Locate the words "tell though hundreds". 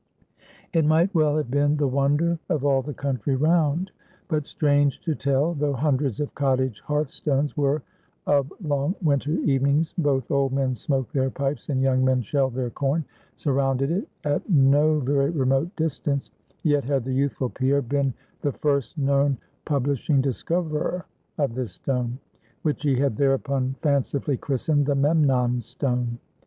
5.13-6.19